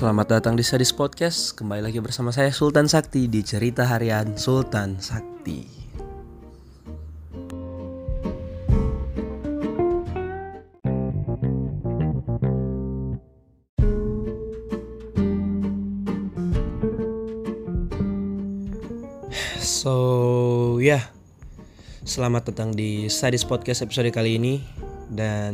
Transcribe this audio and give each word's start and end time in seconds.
selamat 0.00 0.40
datang 0.40 0.56
di 0.56 0.64
Sadis 0.64 0.96
Podcast. 0.96 1.52
Kembali 1.52 1.84
lagi 1.84 2.00
bersama 2.00 2.32
saya 2.32 2.48
Sultan 2.56 2.88
Sakti 2.88 3.28
di 3.28 3.44
cerita 3.44 3.84
harian 3.84 4.32
Sultan 4.32 4.96
Sakti. 4.96 5.68
So, 19.60 20.80
ya. 20.80 20.96
Yeah. 20.96 21.04
Selamat 22.08 22.48
datang 22.48 22.72
di 22.72 23.12
Sadis 23.12 23.44
Podcast 23.44 23.84
episode 23.84 24.08
kali 24.16 24.40
ini 24.40 24.64
dan 25.12 25.52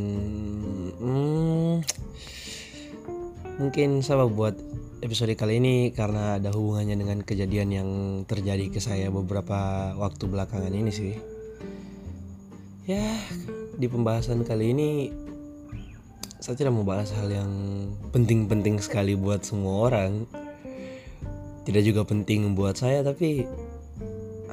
mungkin 3.76 4.00
saya 4.00 4.24
buat 4.24 4.56
episode 5.04 5.36
kali 5.36 5.60
ini 5.60 5.92
karena 5.92 6.40
ada 6.40 6.48
hubungannya 6.48 6.96
dengan 6.96 7.20
kejadian 7.20 7.68
yang 7.68 7.88
terjadi 8.24 8.72
ke 8.72 8.80
saya 8.80 9.12
beberapa 9.12 9.92
waktu 10.00 10.32
belakangan 10.32 10.72
ini 10.72 10.88
sih. 10.88 11.12
Ya, 12.88 13.04
di 13.76 13.84
pembahasan 13.84 14.48
kali 14.48 14.72
ini 14.72 15.12
saya 16.40 16.56
tidak 16.56 16.72
mau 16.72 16.88
bahas 16.88 17.12
hal 17.20 17.28
yang 17.28 17.52
penting-penting 18.16 18.80
sekali 18.80 19.12
buat 19.12 19.44
semua 19.44 19.92
orang. 19.92 20.24
Tidak 21.68 21.82
juga 21.84 22.08
penting 22.08 22.56
buat 22.56 22.80
saya 22.80 23.04
tapi 23.04 23.44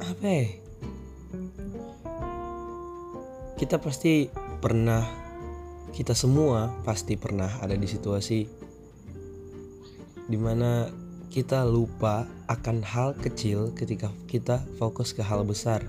apa 0.04 0.26
ya? 0.28 0.46
Kita 3.56 3.80
pasti 3.80 4.28
pernah 4.60 5.00
kita 5.96 6.12
semua 6.12 6.76
pasti 6.84 7.16
pernah 7.16 7.48
ada 7.64 7.72
di 7.72 7.88
situasi 7.88 8.63
di 10.24 10.40
mana 10.40 10.88
kita 11.28 11.66
lupa 11.66 12.24
akan 12.46 12.80
hal 12.86 13.18
kecil 13.18 13.74
ketika 13.74 14.08
kita 14.30 14.62
fokus 14.78 15.10
ke 15.10 15.20
hal 15.20 15.42
besar. 15.42 15.82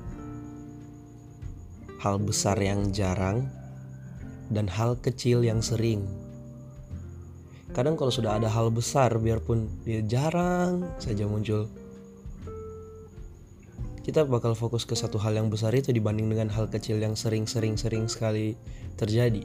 Hal 2.01 2.17
besar 2.17 2.57
yang 2.57 2.89
jarang 2.89 3.45
dan 4.49 4.65
hal 4.65 4.97
kecil 4.99 5.45
yang 5.45 5.61
sering. 5.61 6.05
Kadang 7.71 7.99
kalau 7.99 8.09
sudah 8.09 8.39
ada 8.39 8.47
hal 8.47 8.71
besar 8.71 9.15
biarpun 9.21 9.67
dia 9.83 10.01
jarang 10.01 10.85
saja 10.97 11.27
muncul. 11.27 11.69
Kita 14.05 14.21
bakal 14.21 14.53
fokus 14.53 14.85
ke 14.85 14.93
satu 14.93 15.17
hal 15.17 15.33
yang 15.33 15.49
besar 15.49 15.73
itu 15.73 15.89
dibanding 15.89 16.29
dengan 16.29 16.49
hal 16.53 16.69
kecil 16.69 17.01
yang 17.01 17.17
sering-sering-sering 17.17 18.05
sekali 18.05 18.53
terjadi. 19.01 19.41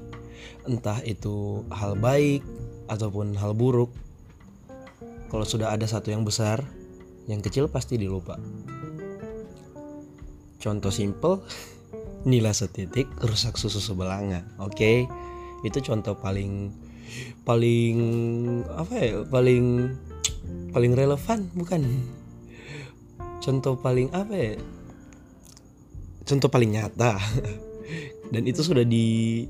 Entah 0.69 1.01
itu 1.05 1.65
hal 1.73 1.97
baik 1.97 2.45
ataupun 2.93 3.37
hal 3.41 3.57
buruk 3.57 3.89
kalau 5.31 5.47
sudah 5.47 5.70
ada 5.70 5.86
satu 5.86 6.11
yang 6.11 6.27
besar, 6.27 6.67
yang 7.31 7.39
kecil 7.39 7.70
pasti 7.70 7.95
dilupa. 7.95 8.34
Contoh 10.59 10.91
simple, 10.91 11.47
nilai 12.31 12.53
setitik 12.53 13.06
rusak 13.22 13.55
susu 13.55 13.78
sebelanga. 13.78 14.42
Oke, 14.59 14.75
okay? 14.75 14.97
itu 15.62 15.78
contoh 15.81 16.19
paling 16.19 16.75
paling 17.47 17.97
apa 18.75 18.95
ya? 18.98 19.11
Paling 19.25 19.95
paling 20.75 20.92
relevan 20.98 21.47
bukan? 21.55 21.81
Contoh 23.41 23.78
paling 23.78 24.11
apa 24.12 24.34
ya? 24.34 24.55
Contoh 26.27 26.50
paling 26.50 26.75
nyata. 26.75 27.17
Dan 28.34 28.47
itu 28.47 28.62
sudah 28.62 28.87
di 28.87 29.42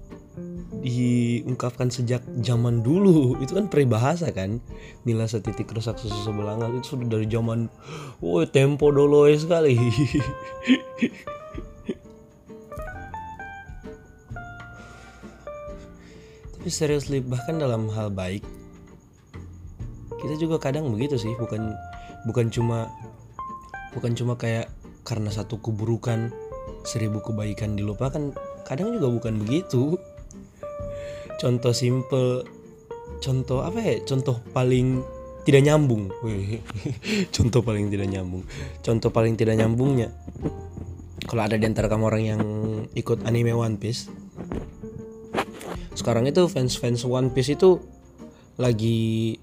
diungkapkan 0.80 1.92
sejak 1.92 2.24
zaman 2.40 2.80
dulu. 2.80 3.34
Itu 3.44 3.54
kan 3.56 3.68
peribahasa 3.68 4.32
kan? 4.32 4.60
Nilai 5.04 5.28
setitik 5.28 5.68
rusak 5.72 6.00
susu 6.00 6.16
sebelanga 6.32 6.68
itu 6.72 6.96
sudah 6.96 7.06
dari 7.08 7.28
zaman 7.28 7.68
woi 8.20 8.48
tempo 8.48 8.88
dulu 8.92 9.28
sekali. 9.36 9.76
Tapi 16.60 16.68
seriously 16.68 17.24
bahkan 17.24 17.56
dalam 17.56 17.88
hal 17.88 18.12
baik 18.12 18.44
kita 20.20 20.36
juga 20.36 20.60
kadang 20.60 20.92
begitu 20.92 21.16
sih. 21.16 21.32
Bukan 21.40 21.72
bukan 22.28 22.52
cuma 22.52 22.92
bukan 23.96 24.12
cuma 24.12 24.36
kayak 24.36 24.68
karena 25.08 25.32
satu 25.32 25.56
keburukan 25.56 26.28
seribu 26.84 27.24
kebaikan 27.24 27.74
dilupakan 27.76 28.32
kadang 28.68 28.94
juga 28.94 29.08
bukan 29.10 29.40
begitu 29.42 29.96
contoh 31.40 31.72
simple 31.72 32.44
contoh 33.24 33.64
apa 33.64 33.80
ya? 33.80 33.96
Contoh 34.04 34.44
paling 34.52 35.00
tidak 35.40 35.64
nyambung. 35.64 36.12
Contoh 37.34 37.64
paling 37.64 37.88
tidak 37.88 38.12
nyambung. 38.12 38.44
Contoh 38.84 39.08
paling 39.08 39.40
tidak 39.40 39.56
nyambungnya 39.56 40.12
kalau 41.30 41.46
ada 41.46 41.54
di 41.54 41.62
antara 41.62 41.86
kamu 41.86 42.04
orang 42.10 42.24
yang 42.26 42.42
ikut 42.98 43.22
anime 43.22 43.54
One 43.54 43.78
Piece 43.78 44.10
sekarang 45.94 46.26
itu 46.26 46.50
fans-fans 46.50 47.06
One 47.06 47.30
Piece 47.30 47.54
itu 47.54 47.78
lagi 48.58 49.38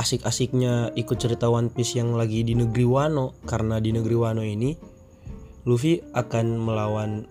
asik-asiknya 0.00 0.96
ikut 0.96 1.20
cerita 1.20 1.52
One 1.52 1.68
Piece 1.68 2.00
yang 2.00 2.16
lagi 2.16 2.46
di 2.46 2.56
negeri 2.56 2.86
Wano. 2.86 3.34
Karena 3.42 3.82
di 3.82 3.90
negeri 3.90 4.14
Wano 4.14 4.46
ini 4.46 4.70
Luffy 5.66 5.98
akan 5.98 6.62
melawan 6.62 7.26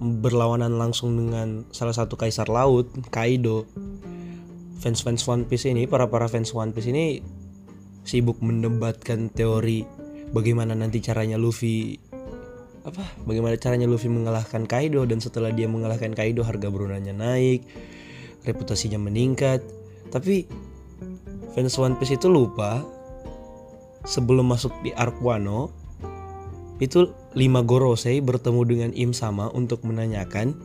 berlawanan 0.00 0.78
langsung 0.78 1.12
dengan 1.18 1.68
salah 1.74 1.92
satu 1.92 2.16
kaisar 2.16 2.48
laut, 2.48 2.88
Kaido. 3.12 3.68
Fans-fans 4.82 5.22
One 5.28 5.46
Piece 5.46 5.70
ini, 5.70 5.86
para-para 5.86 6.26
fans 6.26 6.50
One 6.54 6.74
Piece 6.74 6.90
ini 6.90 7.22
sibuk 8.02 8.42
mendebatkan 8.42 9.30
teori 9.30 9.86
bagaimana 10.34 10.74
nanti 10.74 10.98
caranya 10.98 11.38
Luffy 11.38 11.94
apa? 12.82 13.06
Bagaimana 13.22 13.54
caranya 13.62 13.86
Luffy 13.86 14.10
mengalahkan 14.10 14.66
Kaido 14.66 15.06
dan 15.06 15.22
setelah 15.22 15.54
dia 15.54 15.70
mengalahkan 15.70 16.10
Kaido 16.18 16.42
harga 16.42 16.66
berunanya 16.66 17.14
naik, 17.14 17.62
reputasinya 18.42 18.98
meningkat. 18.98 19.62
Tapi 20.10 20.50
fans 21.54 21.78
One 21.78 21.94
Piece 21.94 22.18
itu 22.18 22.26
lupa 22.26 22.82
sebelum 24.02 24.50
masuk 24.50 24.74
di 24.82 24.90
Arc 24.98 25.22
Wano 25.22 25.81
itu 26.82 27.14
lima 27.38 27.62
Gorosei 27.62 28.18
bertemu 28.18 28.60
dengan 28.66 28.90
Im 28.90 29.14
Sama 29.14 29.46
untuk 29.54 29.86
menanyakan 29.86 30.58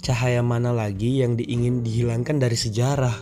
cahaya 0.00 0.40
mana 0.40 0.72
lagi 0.72 1.20
yang 1.20 1.36
diingin 1.36 1.84
dihilangkan 1.84 2.40
dari 2.40 2.56
sejarah. 2.56 3.12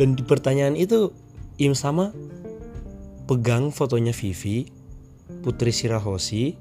Dan 0.00 0.16
di 0.16 0.24
pertanyaan 0.24 0.80
itu 0.80 1.12
Im 1.60 1.76
Sama 1.76 2.16
pegang 3.28 3.68
fotonya 3.68 4.16
Vivi, 4.16 4.72
Putri 5.44 5.76
Shirahoshi, 5.76 6.56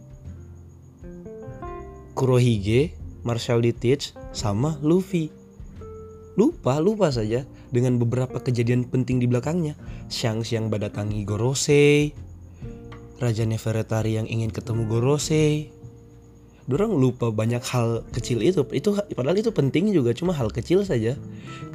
Kurohige, 2.20 2.94
Marshall 3.24 3.64
Ditich, 3.64 4.12
sama 4.36 4.76
Luffy. 4.84 5.32
Lupa, 6.36 6.84
lupa 6.84 7.08
saja 7.16 7.48
dengan 7.72 7.96
beberapa 7.96 8.44
kejadian 8.44 8.92
penting 8.92 9.24
di 9.24 9.28
belakangnya. 9.28 9.80
Shang 10.12 10.44
Xiang 10.44 10.68
badatangi 10.68 11.24
Gorosei, 11.24 12.12
Raja 13.20 13.44
Nefertari 13.44 14.16
yang 14.16 14.32
ingin 14.32 14.48
ketemu 14.48 14.88
Gorose. 14.88 15.68
Dorang 16.72 16.96
lupa 16.96 17.36
banyak 17.36 17.60
hal 17.68 18.08
kecil 18.16 18.40
itu. 18.40 18.64
Itu 18.72 18.96
padahal 18.96 19.36
itu 19.36 19.52
penting 19.52 19.92
juga, 19.92 20.16
cuma 20.16 20.32
hal 20.32 20.48
kecil 20.48 20.88
saja. 20.88 21.20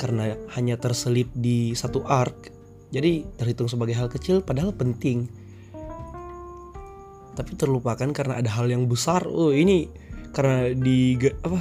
Karena 0.00 0.32
hanya 0.56 0.80
terselip 0.80 1.28
di 1.36 1.76
satu 1.76 2.00
arc. 2.08 2.48
Jadi 2.88 3.28
terhitung 3.36 3.68
sebagai 3.68 3.92
hal 3.92 4.08
kecil 4.08 4.40
padahal 4.40 4.72
penting. 4.72 5.28
Tapi 7.34 7.52
terlupakan 7.60 8.08
karena 8.14 8.40
ada 8.40 8.48
hal 8.48 8.72
yang 8.72 8.88
besar. 8.88 9.28
Oh, 9.28 9.52
ini 9.52 9.90
karena 10.32 10.72
di 10.72 11.20
apa? 11.44 11.60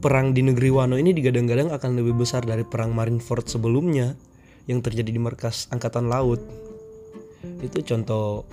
Perang 0.00 0.32
di 0.32 0.40
negeri 0.40 0.72
Wano 0.72 0.96
ini 0.96 1.12
digadang-gadang 1.12 1.76
akan 1.76 2.00
lebih 2.00 2.24
besar 2.24 2.40
dari 2.40 2.64
perang 2.64 2.96
Marineford 2.96 3.52
sebelumnya 3.52 4.16
yang 4.64 4.80
terjadi 4.80 5.12
di 5.12 5.20
markas 5.20 5.68
angkatan 5.68 6.08
laut. 6.08 6.40
Itu 7.60 7.84
contoh 7.84 8.44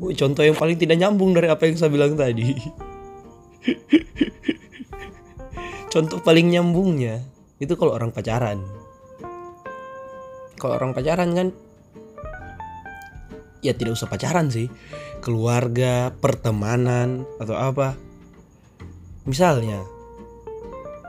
contoh 0.00 0.42
yang 0.42 0.58
paling 0.58 0.78
tidak 0.78 0.98
nyambung 0.98 1.34
dari 1.34 1.50
apa 1.50 1.66
yang 1.66 1.76
saya 1.78 1.90
bilang 1.90 2.14
tadi. 2.14 2.46
contoh 5.92 6.18
paling 6.22 6.50
nyambungnya 6.50 7.22
itu 7.58 7.74
kalau 7.74 7.94
orang 7.94 8.14
pacaran. 8.14 8.62
Kalau 10.56 10.74
orang 10.76 10.96
pacaran 10.96 11.36
kan 11.36 11.52
ya 13.64 13.72
tidak 13.74 13.98
usah 13.98 14.08
pacaran 14.08 14.50
sih. 14.52 14.70
Keluarga, 15.24 16.14
pertemanan 16.22 17.26
atau 17.42 17.58
apa. 17.58 17.98
Misalnya 19.26 19.82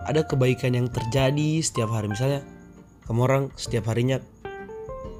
ada 0.08 0.24
kebaikan 0.24 0.72
yang 0.72 0.88
terjadi 0.88 1.60
setiap 1.60 1.92
hari 1.92 2.08
misalnya 2.08 2.40
kamu 3.06 3.20
orang 3.28 3.44
setiap 3.60 3.92
harinya 3.92 4.24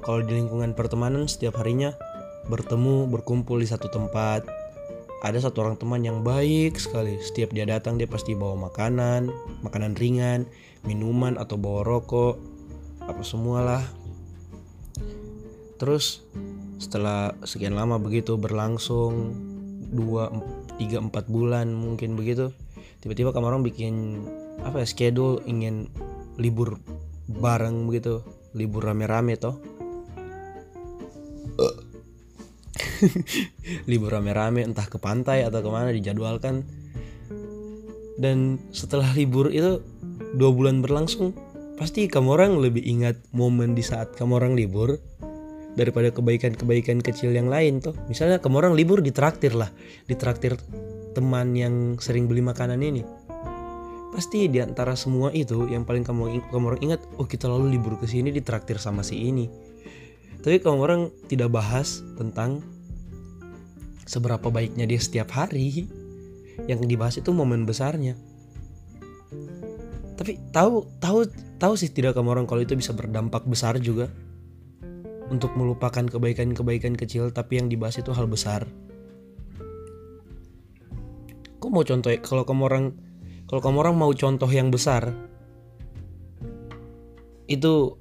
kalau 0.00 0.24
di 0.24 0.40
lingkungan 0.40 0.72
pertemanan 0.72 1.28
setiap 1.28 1.60
harinya 1.60 1.92
bertemu 2.48 3.06
berkumpul 3.06 3.60
di 3.60 3.68
satu 3.68 3.92
tempat. 3.92 4.48
Ada 5.18 5.50
satu 5.50 5.66
orang 5.66 5.76
teman 5.76 6.00
yang 6.02 6.24
baik 6.24 6.78
sekali. 6.80 7.18
Setiap 7.20 7.52
dia 7.52 7.68
datang 7.68 8.00
dia 8.00 8.08
pasti 8.08 8.38
bawa 8.38 8.70
makanan 8.70 9.28
makanan 9.60 9.98
ringan 9.98 10.48
minuman 10.88 11.36
atau 11.36 11.60
bawa 11.60 11.84
rokok. 11.84 12.40
Apa 13.04 13.22
semualah. 13.22 13.84
Terus 15.78 16.24
setelah 16.78 17.34
sekian 17.44 17.74
lama 17.74 17.98
begitu 17.98 18.38
berlangsung 18.38 19.34
dua 19.88 20.30
tiga 20.78 21.02
empat 21.02 21.26
bulan 21.26 21.74
mungkin 21.74 22.14
begitu 22.14 22.54
tiba-tiba 23.02 23.34
kamu 23.34 23.50
orang 23.50 23.64
bikin 23.66 24.22
apa 24.62 24.84
ya 24.84 24.86
schedule 24.86 25.42
ingin 25.44 25.90
libur 26.40 26.80
bareng 27.28 27.84
begitu. 27.84 28.24
Libur 28.56 28.88
rame-rame 28.88 29.36
toh 29.36 29.60
libur 33.90 34.14
rame-rame 34.14 34.64
entah 34.64 34.86
ke 34.86 34.98
pantai 35.00 35.46
atau 35.46 35.60
ke 35.62 35.70
mana 35.70 35.90
dijadwalkan. 35.94 36.64
Dan 38.18 38.58
setelah 38.74 39.08
libur 39.14 39.54
itu 39.54 39.78
dua 40.34 40.50
bulan 40.50 40.82
berlangsung 40.82 41.32
pasti 41.78 42.10
kamu 42.10 42.28
orang 42.34 42.52
lebih 42.58 42.82
ingat 42.82 43.14
momen 43.30 43.78
di 43.78 43.86
saat 43.86 44.18
kamu 44.18 44.42
orang 44.42 44.58
libur 44.58 44.98
daripada 45.78 46.10
kebaikan-kebaikan 46.10 46.98
kecil 46.98 47.30
yang 47.30 47.46
lain 47.46 47.78
tuh 47.78 47.94
misalnya 48.10 48.42
kamu 48.42 48.66
orang 48.66 48.74
libur 48.74 48.98
ditraktir 48.98 49.54
lah 49.54 49.70
ditraktir 50.10 50.58
teman 51.14 51.54
yang 51.54 51.94
sering 52.02 52.26
beli 52.26 52.42
makanan 52.42 52.82
ini. 52.82 53.06
Pasti 54.10 54.50
di 54.50 54.58
antara 54.58 54.98
semua 54.98 55.30
itu 55.30 55.70
yang 55.70 55.86
paling 55.86 56.02
kamu 56.02 56.50
kamu 56.50 56.64
orang 56.74 56.82
ingat 56.82 57.00
oh 57.22 57.26
kita 57.26 57.46
lalu 57.46 57.78
libur 57.78 57.94
ke 58.02 58.10
sini 58.10 58.34
ditraktir 58.34 58.82
sama 58.82 59.06
si 59.06 59.14
ini. 59.30 59.46
Tapi 60.42 60.58
kamu 60.58 60.78
orang 60.78 61.02
tidak 61.30 61.54
bahas 61.54 62.02
tentang 62.18 62.62
seberapa 64.08 64.48
baiknya 64.48 64.88
dia 64.88 64.96
setiap 64.96 65.28
hari 65.36 65.84
yang 66.64 66.80
dibahas 66.80 67.20
itu 67.20 67.30
momen 67.30 67.68
besarnya 67.68 68.16
tapi 70.18 70.34
tahu 70.50 70.82
tahu 70.98 71.30
tahu 71.62 71.78
sih 71.78 71.94
tidak 71.94 72.18
kamu 72.18 72.34
orang 72.34 72.46
kalau 72.50 72.66
itu 72.66 72.74
bisa 72.74 72.90
berdampak 72.90 73.46
besar 73.46 73.78
juga 73.78 74.10
untuk 75.30 75.54
melupakan 75.54 76.02
kebaikan-kebaikan 76.02 76.98
kecil 76.98 77.30
tapi 77.30 77.62
yang 77.62 77.70
dibahas 77.70 78.00
itu 78.00 78.10
hal 78.10 78.26
besar. 78.26 78.66
Kok 81.62 81.70
mau 81.70 81.86
contoh 81.86 82.10
kalau 82.24 82.42
kamu 82.42 82.62
orang 82.66 82.84
kalau 83.46 83.60
kamu 83.62 83.76
orang 83.86 83.94
mau 83.94 84.10
contoh 84.10 84.50
yang 84.50 84.74
besar 84.74 85.14
itu 87.48 87.94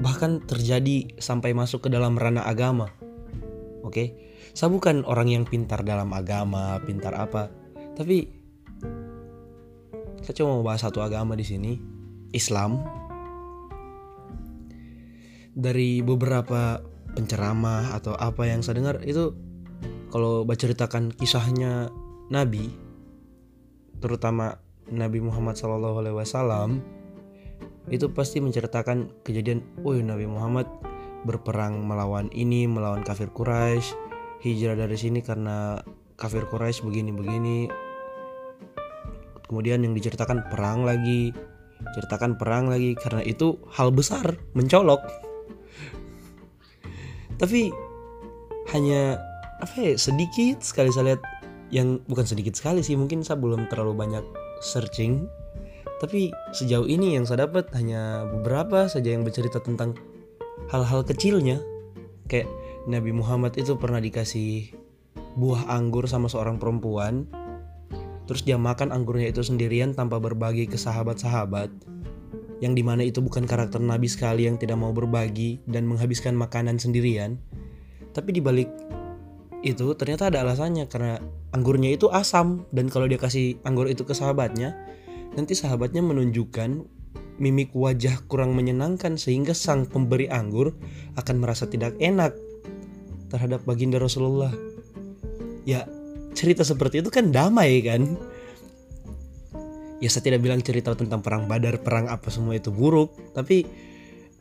bahkan 0.00 0.40
terjadi 0.42 1.20
sampai 1.20 1.52
masuk 1.52 1.84
ke 1.84 1.88
dalam 1.92 2.16
ranah 2.16 2.48
agama. 2.48 2.88
Oke. 3.84 3.92
Okay? 3.92 4.08
Saya 4.60 4.76
bukan 4.76 5.08
orang 5.08 5.32
yang 5.32 5.48
pintar 5.48 5.80
dalam 5.80 6.12
agama, 6.12 6.76
pintar 6.84 7.16
apa. 7.16 7.48
Tapi 7.96 8.28
saya 10.20 10.36
cuma 10.36 10.60
mau 10.60 10.68
bahas 10.68 10.84
satu 10.84 11.00
agama 11.00 11.32
di 11.32 11.48
sini, 11.48 11.80
Islam 12.36 12.84
dari 15.56 16.04
beberapa 16.04 16.76
penceramah 17.16 17.96
atau 17.96 18.12
apa 18.20 18.52
yang 18.52 18.60
saya 18.60 18.84
dengar 18.84 19.00
itu 19.00 19.32
kalau 20.12 20.44
baca 20.44 20.60
ceritakan 20.60 21.08
kisahnya 21.08 21.88
Nabi 22.28 22.68
terutama 24.04 24.60
Nabi 24.92 25.24
Muhammad 25.24 25.56
SAW 25.56 26.04
itu 27.88 28.06
pasti 28.12 28.44
menceritakan 28.44 29.24
kejadian 29.24 29.64
oh 29.88 29.96
Nabi 29.96 30.28
Muhammad 30.28 30.68
berperang 31.24 31.80
melawan 31.80 32.28
ini 32.36 32.68
melawan 32.68 33.00
kafir 33.02 33.32
Quraisy 33.32 34.09
hijrah 34.40 34.76
dari 34.76 34.96
sini 34.96 35.20
karena 35.20 35.80
kafir 36.16 36.48
Quraisy 36.48 36.84
begini-begini 36.84 37.68
kemudian 39.48 39.82
yang 39.82 39.96
diceritakan 39.96 40.48
perang 40.48 40.84
lagi 40.86 41.32
ceritakan 41.96 42.36
perang 42.36 42.68
lagi 42.68 42.94
karena 42.96 43.24
itu 43.24 43.58
hal 43.72 43.90
besar 43.90 44.36
mencolok. 44.52 45.00
Tapi 47.40 47.72
hanya 48.76 49.16
apa 49.60 49.76
ya 49.76 49.92
sedikit 49.96 50.60
sekali 50.60 50.92
saya 50.92 51.14
lihat 51.14 51.22
yang 51.72 52.02
bukan 52.04 52.26
sedikit 52.28 52.56
sekali 52.56 52.84
sih 52.84 52.96
mungkin 52.96 53.24
saya 53.24 53.40
belum 53.40 53.66
terlalu 53.72 53.96
banyak 53.96 54.24
searching. 54.60 55.24
Tapi 56.00 56.32
sejauh 56.56 56.88
ini 56.88 57.16
yang 57.16 57.28
saya 57.28 57.44
dapat 57.44 57.68
hanya 57.76 58.24
beberapa 58.28 58.88
saja 58.88 59.12
yang 59.12 59.24
bercerita 59.24 59.60
tentang 59.60 59.96
hal-hal 60.72 61.04
kecilnya. 61.04 61.60
Kayak 62.28 62.48
Nabi 62.90 63.14
Muhammad 63.14 63.54
itu 63.54 63.78
pernah 63.78 64.02
dikasih 64.02 64.74
buah 65.38 65.70
anggur 65.70 66.10
sama 66.10 66.26
seorang 66.26 66.58
perempuan. 66.58 67.30
Terus 68.26 68.42
dia 68.42 68.58
makan 68.58 68.90
anggurnya 68.90 69.30
itu 69.30 69.42
sendirian 69.46 69.94
tanpa 69.94 70.18
berbagi 70.18 70.66
ke 70.66 70.78
sahabat-sahabat 70.78 71.70
yang 72.60 72.76
di 72.76 72.84
mana 72.84 73.06
itu 73.06 73.24
bukan 73.24 73.48
karakter 73.48 73.80
Nabi 73.80 74.06
sekali 74.06 74.44
yang 74.44 74.60
tidak 74.60 74.76
mau 74.76 74.92
berbagi 74.92 75.64
dan 75.64 75.88
menghabiskan 75.88 76.36
makanan 76.36 76.76
sendirian. 76.76 77.40
Tapi 78.12 78.36
dibalik 78.36 78.68
itu 79.64 79.92
ternyata 79.96 80.28
ada 80.28 80.44
alasannya 80.44 80.84
karena 80.90 81.22
anggurnya 81.56 81.94
itu 81.96 82.12
asam. 82.12 82.68
Dan 82.74 82.92
kalau 82.92 83.08
dia 83.08 83.16
kasih 83.16 83.56
anggur 83.64 83.88
itu 83.88 84.04
ke 84.04 84.12
sahabatnya, 84.12 84.76
nanti 85.34 85.56
sahabatnya 85.56 86.04
menunjukkan 86.04 86.84
mimik 87.40 87.72
wajah 87.72 88.20
kurang 88.28 88.52
menyenangkan 88.52 89.16
sehingga 89.16 89.56
sang 89.56 89.88
pemberi 89.88 90.28
anggur 90.28 90.76
akan 91.16 91.36
merasa 91.40 91.64
tidak 91.64 91.96
enak 91.96 92.36
terhadap 93.30 93.62
baginda 93.64 93.96
Rasulullah. 93.96 94.52
Ya, 95.64 95.86
cerita 96.34 96.66
seperti 96.66 97.00
itu 97.00 97.08
kan 97.08 97.30
damai 97.30 97.80
kan? 97.80 98.18
ya 100.00 100.08
saya 100.08 100.32
tidak 100.32 100.40
bilang 100.40 100.64
cerita 100.64 100.96
tentang 100.96 101.20
perang 101.20 101.44
badar 101.44 101.76
perang 101.84 102.08
apa 102.08 102.32
semua 102.32 102.56
itu 102.56 102.72
buruk 102.72 103.12
tapi 103.36 103.68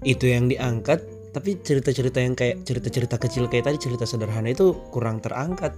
itu 0.08 0.26
yang 0.32 0.48
diangkat 0.48 1.04
tapi 1.36 1.60
cerita-cerita 1.60 2.24
yang 2.24 2.34
kayak 2.34 2.64
cerita-cerita 2.64 3.20
kecil 3.20 3.52
kayak 3.52 3.68
tadi 3.68 3.78
cerita 3.78 4.08
sederhana 4.08 4.50
itu 4.50 4.72
kurang 4.90 5.20
terangkat 5.20 5.76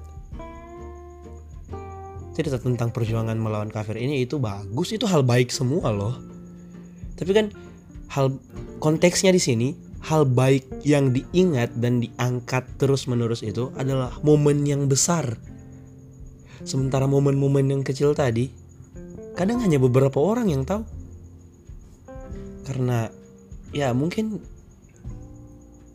cerita 2.37 2.61
tentang 2.61 2.93
perjuangan 2.93 3.35
melawan 3.35 3.73
kafir 3.73 3.97
ini 3.97 4.23
itu 4.23 4.37
bagus 4.37 4.93
itu 4.93 5.03
hal 5.09 5.25
baik 5.25 5.49
semua 5.49 5.89
loh 5.89 6.15
tapi 7.17 7.33
kan 7.33 7.49
hal 8.13 8.37
konteksnya 8.77 9.33
di 9.33 9.41
sini 9.41 9.69
hal 10.01 10.25
baik 10.25 10.81
yang 10.81 11.13
diingat 11.13 11.77
dan 11.77 12.01
diangkat 12.01 12.65
terus 12.81 13.05
menerus 13.05 13.45
itu 13.45 13.69
adalah 13.77 14.09
momen 14.25 14.65
yang 14.65 14.89
besar. 14.89 15.37
Sementara 16.65 17.05
momen-momen 17.05 17.69
yang 17.69 17.81
kecil 17.85 18.13
tadi 18.17 18.49
kadang 19.37 19.61
hanya 19.61 19.77
beberapa 19.77 20.17
orang 20.17 20.49
yang 20.49 20.65
tahu. 20.65 20.85
Karena 22.65 23.09
ya 23.73 23.93
mungkin 23.93 24.41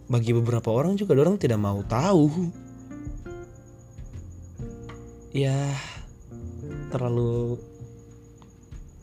bagi 0.06 0.30
beberapa 0.30 0.70
orang 0.70 0.94
juga 0.94 1.18
orang 1.18 1.38
tidak 1.38 1.58
mau 1.58 1.82
tahu. 1.82 2.30
Ya 5.34 5.70
terlalu 6.94 7.60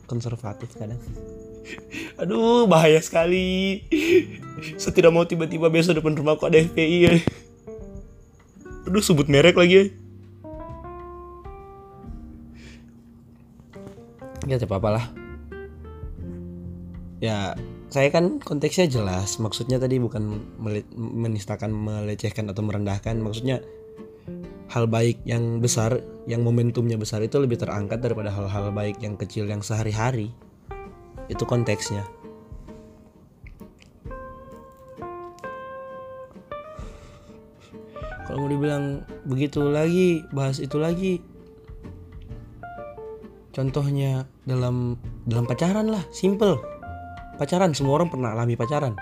konservatif 0.08 0.74
kadang 0.76 0.98
aduh 2.20 2.68
bahaya 2.68 3.00
sekali. 3.00 3.84
Saya 4.80 4.92
tidak 4.94 5.12
mau 5.12 5.28
tiba-tiba 5.28 5.68
besok 5.68 6.00
depan 6.00 6.16
rumahku 6.16 6.46
ada 6.48 6.60
FPI 6.60 6.98
ya 7.04 7.14
aduh 8.84 9.00
sebut 9.00 9.26
merek 9.32 9.56
lagi 9.56 9.74
ya 9.74 9.84
ya 14.44 14.56
tidak 14.60 14.76
apa-apa 14.76 14.90
lah. 15.00 15.06
Ya 17.24 17.56
saya 17.88 18.12
kan 18.12 18.44
konteksnya 18.44 18.84
jelas. 18.92 19.40
Maksudnya 19.40 19.80
tadi 19.80 19.96
bukan 19.96 20.44
menistakan 20.94 21.72
melecehkan 21.72 22.52
atau 22.52 22.60
merendahkan. 22.60 23.16
Maksudnya 23.24 23.64
hal 24.68 24.84
baik 24.84 25.24
yang 25.24 25.64
besar 25.64 26.04
yang 26.28 26.44
momentumnya 26.44 27.00
besar 27.00 27.24
itu 27.24 27.40
lebih 27.40 27.56
terangkat 27.56 28.04
daripada 28.04 28.28
hal-hal 28.28 28.68
baik 28.68 29.00
yang 29.00 29.16
kecil 29.16 29.48
yang 29.48 29.64
sehari-hari 29.64 30.28
itu 31.28 31.44
konteksnya. 31.48 32.04
Kalau 38.24 38.40
mau 38.44 38.50
dibilang 38.50 39.04
begitu 39.28 39.62
lagi 39.68 40.24
bahas 40.34 40.58
itu 40.58 40.74
lagi. 40.80 41.22
Contohnya 43.54 44.26
dalam 44.42 44.98
dalam 45.22 45.46
pacaran 45.46 45.86
lah 45.86 46.02
simple. 46.10 46.58
Pacaran 47.38 47.70
semua 47.76 48.02
orang 48.02 48.10
pernah 48.10 48.34
alami 48.34 48.58
pacaran. 48.58 48.98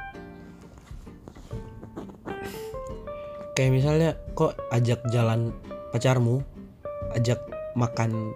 Kayak 3.56 3.72
misalnya 3.72 4.10
kok 4.36 4.56
ajak 4.72 5.00
jalan 5.12 5.52
pacarmu 5.92 6.40
ajak 7.12 7.40
makan 7.76 8.32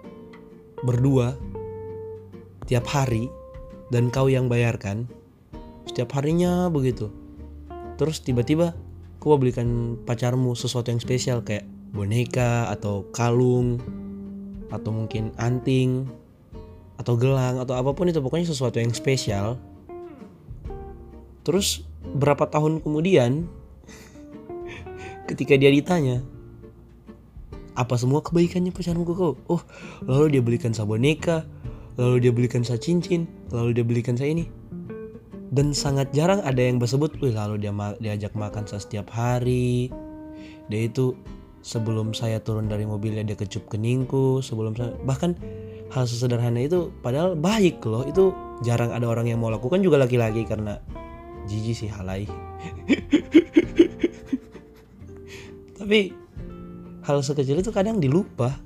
berdua 0.85 1.33
tiap 2.69 2.85
hari 2.85 3.25
dan 3.93 4.11
kau 4.11 4.27
yang 4.27 4.51
bayarkan 4.51 5.07
setiap 5.87 6.15
harinya 6.19 6.67
begitu. 6.67 7.07
Terus 7.97 8.21
tiba-tiba 8.21 8.75
kau 9.17 9.39
belikan 9.39 9.97
pacarmu 10.05 10.53
sesuatu 10.53 10.93
yang 10.93 11.01
spesial 11.01 11.41
kayak 11.41 11.65
boneka 11.95 12.69
atau 12.69 13.07
kalung 13.15 13.79
atau 14.67 14.91
mungkin 14.91 15.31
anting 15.39 16.05
atau 16.99 17.15
gelang 17.15 17.63
atau 17.63 17.79
apa 17.79 17.95
pun 17.95 18.11
itu 18.11 18.19
pokoknya 18.19 18.51
sesuatu 18.51 18.77
yang 18.77 18.91
spesial. 18.91 19.55
Terus 21.47 21.87
berapa 22.03 22.47
tahun 22.51 22.83
kemudian 22.83 23.47
ketika 25.31 25.55
dia 25.55 25.71
ditanya 25.71 26.23
apa 27.77 27.93
semua 27.93 28.25
kebaikannya 28.25 28.73
pacarmu 28.73 29.05
kau 29.05 29.37
oh 29.37 29.61
lalu 30.09 30.33
dia 30.33 30.41
belikan 30.41 30.73
saya 30.73 30.89
boneka 30.89 31.45
lalu 31.97 32.15
dia 32.21 32.31
belikan 32.31 32.61
saya 32.61 32.77
cincin 32.77 33.25
lalu 33.49 33.81
dia 33.81 33.85
belikan 33.85 34.13
saya 34.13 34.33
ini. 34.33 34.45
Dan 35.47 35.71
sangat 35.71 36.11
jarang 36.11 36.43
ada 36.43 36.59
yang 36.59 36.77
bersebut 36.77 37.17
wih 37.23 37.33
lalu 37.33 37.57
dia 37.57 37.73
ma 37.73 37.97
diajak 37.97 38.37
makan 38.37 38.69
saya 38.69 38.83
setiap 38.83 39.09
hari. 39.09 39.89
Dia 40.69 40.91
itu 40.91 41.17
sebelum 41.65 42.13
saya 42.13 42.37
turun 42.39 42.69
dari 42.69 42.85
mobilnya 42.85 43.25
dia 43.25 43.35
kecup 43.35 43.67
keningku 43.67 44.45
sebelum 44.45 44.77
saya 44.77 44.93
bahkan 45.03 45.35
hal 45.91 46.05
sesederhana 46.05 46.63
itu 46.63 46.93
padahal 47.01 47.35
baik 47.35 47.81
loh 47.83 48.05
itu 48.05 48.31
jarang 48.61 48.91
ada 48.91 49.07
orang 49.07 49.31
yang 49.31 49.39
mau 49.39 49.51
lakukan 49.51 49.79
juga 49.79 49.99
laki-laki 49.99 50.45
karena 50.45 50.79
jijik 51.47 51.87
sih 51.87 51.89
halai. 51.89 52.27
Tapi 55.79 56.11
hal 57.07 57.23
sekecil 57.23 57.63
itu 57.63 57.71
kadang 57.71 58.03
dilupa 58.03 58.59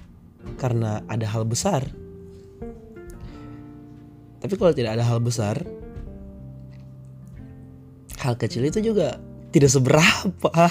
karena 0.57 1.05
ada 1.05 1.29
hal 1.29 1.45
besar 1.45 1.85
tapi 4.41 4.53
kalau 4.57 4.73
tidak 4.73 4.97
ada 4.97 5.05
hal 5.05 5.21
besar 5.21 5.61
hal 8.21 8.37
kecil 8.37 8.65
itu 8.65 8.81
juga 8.81 9.17
tidak 9.51 9.69
seberapa. 9.73 10.51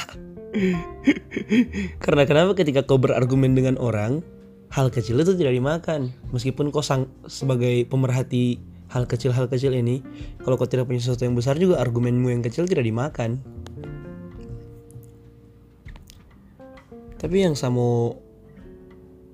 Karena 2.02 2.22
kenapa 2.26 2.58
ketika 2.58 2.82
kau 2.82 2.98
berargumen 2.98 3.54
dengan 3.54 3.78
orang 3.78 4.22
hal 4.70 4.90
kecil 4.90 5.18
itu 5.20 5.34
tidak 5.34 5.54
dimakan. 5.54 6.14
Meskipun 6.30 6.70
kau 6.70 6.82
sang 6.82 7.10
sebagai 7.26 7.86
pemerhati 7.90 8.62
hal 8.90 9.06
kecil 9.06 9.30
hal 9.30 9.46
kecil 9.46 9.70
ini 9.70 10.02
kalau 10.42 10.58
kau 10.58 10.66
tidak 10.66 10.90
punya 10.90 10.98
sesuatu 10.98 11.22
yang 11.22 11.38
besar 11.38 11.54
juga 11.54 11.78
argumenmu 11.78 12.30
yang 12.30 12.42
kecil 12.42 12.66
tidak 12.66 12.86
dimakan. 12.86 13.42
Tapi 17.20 17.36
yang 17.44 17.52
saya 17.52 17.68
mau 17.74 18.16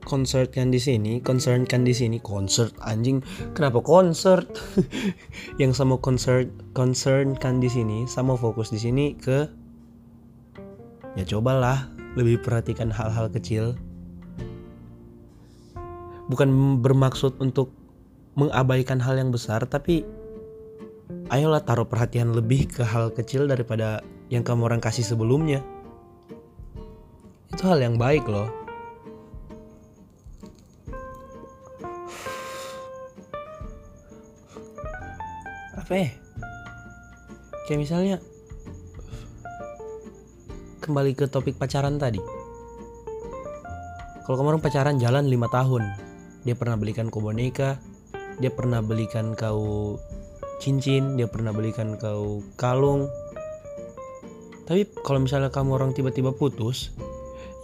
concernkan 0.06 0.70
di 0.70 0.78
sini 0.78 1.18
concernkan 1.18 1.82
di 1.82 1.90
sini. 1.90 2.22
Concert 2.22 2.70
anjing. 2.86 3.18
Kenapa 3.58 3.82
concert 3.82 4.46
yang 5.60 5.74
saya 5.74 5.90
mau 5.90 5.98
concern 5.98 6.46
concernkan 6.70 7.58
di 7.58 7.66
sini 7.66 8.06
saya 8.06 8.22
mau 8.22 8.38
fokus 8.38 8.70
di 8.70 8.78
sini 8.78 9.18
ke 9.18 9.50
ya 11.18 11.26
cobalah 11.26 11.90
lebih 12.14 12.38
perhatikan 12.46 12.94
hal-hal 12.94 13.26
kecil. 13.34 13.74
Bukan 16.30 16.78
bermaksud 16.82 17.42
untuk 17.42 17.74
mengabaikan 18.38 19.02
hal 19.02 19.18
yang 19.18 19.34
besar 19.34 19.66
tapi 19.66 20.06
ayolah 21.34 21.66
taruh 21.66 21.90
perhatian 21.90 22.30
lebih 22.30 22.70
ke 22.70 22.86
hal 22.86 23.10
kecil 23.10 23.50
daripada 23.50 24.06
yang 24.30 24.46
kamu 24.46 24.70
orang 24.70 24.78
kasih 24.78 25.02
sebelumnya. 25.02 25.66
Itu 27.50 27.66
hal 27.66 27.82
yang 27.82 27.98
baik 27.98 28.26
loh 28.30 28.65
apa 35.86 35.94
ya? 35.94 36.10
Kayak 37.70 37.78
misalnya 37.78 38.16
kembali 40.82 41.14
ke 41.14 41.30
topik 41.30 41.54
pacaran 41.54 41.94
tadi. 42.02 42.18
Kalau 44.26 44.42
orang 44.42 44.58
pacaran 44.58 44.98
jalan 44.98 45.30
lima 45.30 45.46
tahun. 45.46 45.86
Dia 46.42 46.58
pernah 46.58 46.74
belikan 46.74 47.06
kau 47.10 47.22
boneka 47.22 47.78
dia 48.36 48.52
pernah 48.52 48.84
belikan 48.84 49.32
kau 49.32 49.96
cincin 50.60 51.16
dia 51.16 51.28
pernah 51.28 51.52
belikan 51.56 51.96
kau 51.96 52.44
kalung. 52.60 53.08
Tapi 54.66 54.90
kalau 55.06 55.22
misalnya 55.22 55.48
kamu 55.54 55.78
orang 55.78 55.90
tiba-tiba 55.94 56.34
putus 56.34 56.90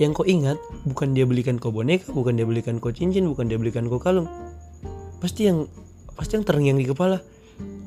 yang 0.01 0.17
kau 0.17 0.25
ingat 0.25 0.57
bukan 0.89 1.13
dia 1.13 1.29
belikan 1.29 1.61
kau 1.61 1.75
boneka 1.75 2.09
bukan 2.15 2.39
dia 2.39 2.47
belikan 2.49 2.81
kau 2.81 2.95
cincin 2.95 3.29
bukan 3.29 3.51
dia 3.51 3.59
belikan 3.61 3.91
kau 3.91 4.01
kalung. 4.01 4.31
Pasti 5.21 5.51
yang 5.51 5.69
pasti 6.17 6.41
yang 6.41 6.45
terngiang 6.47 6.79
di 6.81 6.89
kepala 6.89 7.21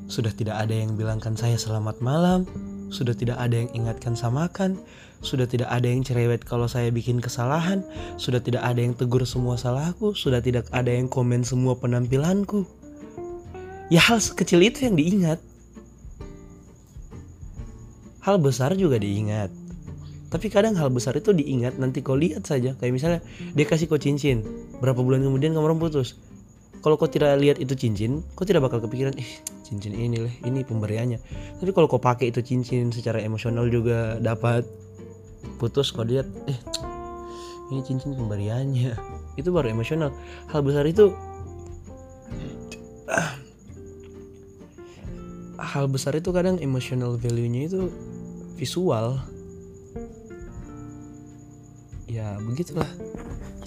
sudah 0.05 0.33
tidak 0.33 0.61
ada 0.61 0.73
yang 0.73 0.93
bilangkan 0.93 1.33
saya 1.33 1.57
selamat 1.57 1.99
malam 2.01 2.45
sudah 2.93 3.17
tidak 3.17 3.41
ada 3.41 3.65
yang 3.65 3.69
ingatkan 3.73 4.13
saya 4.13 4.31
makan 4.31 4.77
sudah 5.25 5.49
tidak 5.49 5.73
ada 5.73 5.89
yang 5.89 6.05
cerewet 6.05 6.45
kalau 6.45 6.69
saya 6.69 6.93
bikin 6.93 7.17
kesalahan, 7.17 7.81
sudah 8.21 8.37
tidak 8.37 8.61
ada 8.61 8.77
yang 8.77 8.93
tegur 8.93 9.25
semua 9.25 9.57
salahku, 9.57 10.13
sudah 10.13 10.37
tidak 10.37 10.69
ada 10.69 10.93
yang 10.93 11.09
komen 11.09 11.41
semua 11.41 11.73
penampilanku. 11.73 12.69
Ya 13.89 14.01
hal 14.05 14.21
sekecil 14.21 14.61
itu 14.61 14.85
yang 14.85 14.93
diingat. 14.93 15.41
Hal 18.21 18.37
besar 18.37 18.77
juga 18.77 19.01
diingat. 19.01 19.49
Tapi 20.29 20.49
kadang 20.49 20.77
hal 20.77 20.89
besar 20.93 21.17
itu 21.17 21.33
diingat 21.33 21.77
nanti 21.81 22.01
kau 22.01 22.17
lihat 22.17 22.45
saja. 22.45 22.73
Kayak 22.77 22.93
misalnya 22.93 23.19
dia 23.53 23.65
kasih 23.65 23.85
kau 23.89 24.01
cincin. 24.01 24.41
Berapa 24.81 25.01
bulan 25.01 25.21
kemudian 25.21 25.53
kamu 25.53 25.77
putus. 25.77 26.17
Kalau 26.85 27.01
kau 27.01 27.09
tidak 27.09 27.41
lihat 27.41 27.57
itu 27.57 27.73
cincin, 27.73 28.21
kau 28.37 28.45
tidak 28.45 28.69
bakal 28.69 28.77
kepikiran, 28.77 29.17
eh 29.17 29.25
cincin 29.65 29.97
ini 29.97 30.21
lah, 30.21 30.29
ini 30.45 30.61
pemberiannya. 30.61 31.17
Tapi 31.57 31.73
kalau 31.73 31.89
kau 31.89 31.97
pakai 31.97 32.29
itu 32.29 32.45
cincin 32.45 32.93
secara 32.93 33.17
emosional 33.25 33.65
juga 33.73 34.21
dapat. 34.21 34.69
Putus 35.57 35.89
kau 35.89 36.05
lihat 36.05 36.29
eh 36.45 36.53
ini 37.73 37.81
cincin 37.81 38.13
pemberiannya. 38.13 38.93
Itu 39.41 39.49
baru 39.49 39.73
emosional. 39.73 40.13
Hal 40.53 40.61
besar 40.61 40.85
itu 40.85 41.09
hal 45.73 45.89
besar 45.89 46.13
itu 46.13 46.29
kadang 46.29 46.61
emotional 46.61 47.17
value-nya 47.17 47.65
itu 47.65 47.89
visual. 48.61 49.25
Ya 52.05 52.37
begitulah. 52.45 52.85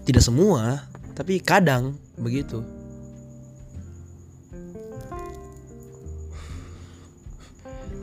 Tidak 0.07 0.23
semua 0.23 0.87
tapi 1.19 1.43
kadang 1.43 1.99
begitu 2.15 2.78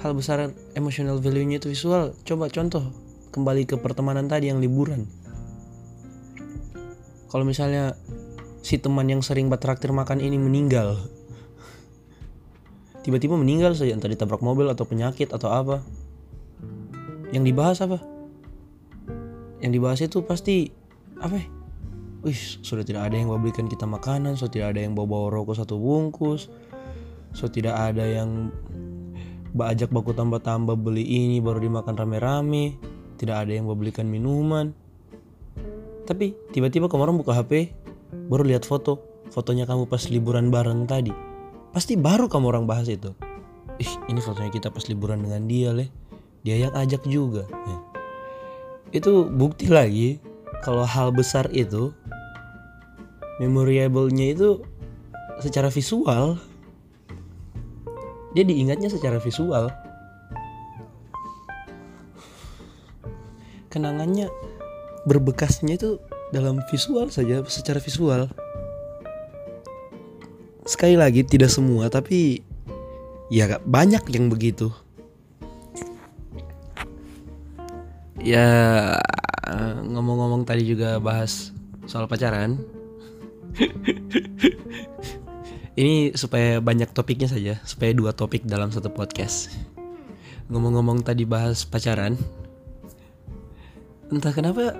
hal 0.05 0.13
besar 0.13 0.53
emotional 0.77 1.17
value-nya 1.17 1.57
itu 1.57 1.73
visual. 1.73 2.13
Coba 2.21 2.45
contoh 2.53 2.93
kembali 3.33 3.65
ke 3.65 3.81
pertemanan 3.81 4.29
tadi 4.29 4.53
yang 4.53 4.61
liburan. 4.61 5.09
Kalau 7.33 7.41
misalnya 7.41 7.97
si 8.61 8.77
teman 8.77 9.09
yang 9.09 9.25
sering 9.25 9.49
traktir 9.57 9.89
makan 9.89 10.21
ini 10.21 10.37
meninggal 10.37 11.09
tiba-tiba 13.05 13.37
meninggal 13.37 13.77
saja 13.77 13.93
entah 13.93 14.09
ditabrak 14.09 14.41
mobil 14.41 14.65
atau 14.65 14.81
penyakit 14.89 15.29
atau 15.29 15.53
apa. 15.53 15.85
Yang 17.29 17.53
dibahas 17.53 17.77
apa? 17.85 18.01
Yang 19.61 19.71
dibahas 19.77 19.99
itu 20.01 20.17
pasti 20.25 20.73
apa? 21.21 21.37
Wih, 22.25 22.41
sudah 22.65 22.81
tidak 22.81 23.05
ada 23.05 23.21
yang 23.21 23.29
mau 23.29 23.37
belikan 23.37 23.69
kita 23.69 23.85
makanan, 23.85 24.33
sudah 24.33 24.49
tidak 24.49 24.67
ada 24.73 24.81
yang 24.81 24.97
bawa-bawa 24.97 25.37
rokok 25.37 25.61
satu 25.61 25.77
bungkus, 25.77 26.49
sudah 27.37 27.53
tidak 27.53 27.75
ada 27.77 28.01
yang 28.01 28.49
bajak 29.55 29.89
baku 29.89 30.11
tambah-tambah 30.11 30.75
beli 30.75 31.01
ini 31.01 31.39
baru 31.39 31.63
dimakan 31.63 31.95
rame-rame 31.95 32.75
tidak 33.15 33.47
ada 33.47 33.51
yang 33.55 33.67
mau 33.67 33.75
belikan 33.75 34.07
minuman. 34.07 34.75
Tapi 36.05 36.35
tiba-tiba 36.53 36.85
kemarin 36.91 37.17
buka 37.17 37.33
HP, 37.33 37.73
baru 38.29 38.45
lihat 38.45 38.67
foto, 38.67 39.01
fotonya 39.33 39.65
kamu 39.65 39.89
pas 39.89 40.05
liburan 40.11 40.53
bareng 40.53 40.85
tadi. 40.85 41.09
Pasti 41.73 41.97
baru 41.97 42.29
kamu 42.29 42.45
orang 42.51 42.65
bahas 42.69 42.85
itu. 42.91 43.11
Ih, 43.81 43.91
ini 44.07 44.21
fotonya 44.21 44.53
kita 44.53 44.69
pas 44.69 44.85
liburan 44.87 45.25
dengan 45.25 45.43
dia, 45.49 45.73
leh. 45.73 45.89
Dia 46.45 46.69
yang 46.69 46.73
ajak 46.77 47.03
juga. 47.09 47.49
Ya. 47.49 47.77
Itu 49.01 49.27
bukti 49.27 49.67
lagi 49.67 50.21
kalau 50.61 50.85
hal 50.85 51.09
besar 51.09 51.49
itu 51.51 51.91
memorable-nya 53.41 54.37
itu 54.37 54.63
secara 55.41 55.67
visual 55.67 56.39
dia 58.35 58.43
diingatnya 58.43 58.91
secara 58.91 59.15
visual. 59.23 59.71
Kenangannya 63.71 64.27
berbekasnya 65.07 65.79
itu 65.79 66.03
dalam 66.35 66.59
visual 66.67 67.07
saja 67.07 67.39
secara 67.47 67.79
visual. 67.79 68.27
Sekali 70.67 70.99
lagi 70.99 71.23
tidak 71.23 71.47
semua 71.47 71.87
tapi 71.87 72.43
ya 73.31 73.55
banyak 73.63 74.03
yang 74.11 74.27
begitu. 74.27 74.67
Ya 78.19 78.99
ngomong-ngomong 79.79 80.43
tadi 80.43 80.67
juga 80.67 80.99
bahas 80.99 81.55
soal 81.85 82.09
pacaran 82.09 82.57
ini 85.75 86.15
supaya 86.15 86.63
banyak 86.63 86.95
topiknya 86.95 87.27
saja 87.27 87.59
supaya 87.67 87.91
dua 87.91 88.15
topik 88.15 88.47
dalam 88.47 88.71
satu 88.71 88.87
podcast. 88.87 89.51
Ngomong-ngomong 90.47 91.03
tadi 91.03 91.27
bahas 91.27 91.67
pacaran 91.67 92.15
entah 94.07 94.31
kenapa 94.31 94.77